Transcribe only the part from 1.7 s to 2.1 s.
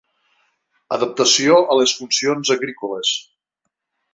a les